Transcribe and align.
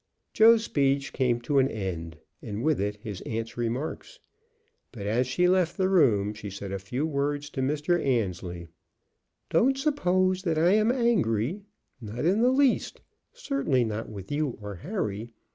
Joe's 0.33 0.63
speech 0.63 1.13
came 1.13 1.39
to 1.41 1.59
an 1.59 1.67
end, 1.69 2.17
and 2.41 2.63
with 2.63 2.81
it 2.81 2.95
his 2.95 3.21
aunt's 3.21 3.55
remarks. 3.55 4.19
But 4.91 5.05
as 5.05 5.27
she 5.27 5.47
left 5.47 5.77
the 5.77 5.89
room 5.89 6.33
she 6.33 6.49
said 6.49 6.71
a 6.71 6.79
few 6.79 7.05
words 7.05 7.51
to 7.51 7.61
Mr. 7.61 8.03
Annesley. 8.03 8.67
"Don't 9.51 9.77
suppose 9.77 10.41
that 10.41 10.57
I 10.57 10.71
am 10.71 10.91
angry, 10.91 11.61
not 12.01 12.25
in 12.25 12.41
the 12.41 12.49
least; 12.49 12.99
certainly 13.31 13.83
not 13.85 14.09
with 14.09 14.31
you 14.31 14.57
or 14.59 14.73
Harry. 14.77 15.29